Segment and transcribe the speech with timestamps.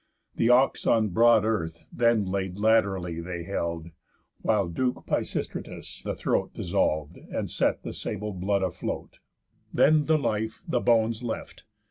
[0.35, 3.89] The ox on broad earth then laid laterally They held,
[4.41, 9.19] while duke Pisistratus the throat Dissolv'd, and set the sable blood afloat,
[9.69, 11.65] And then the life the bones left.